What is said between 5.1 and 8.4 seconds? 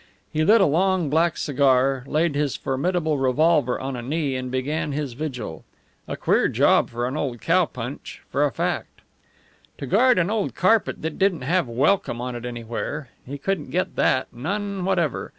vigil. A queer job for an old cow punch,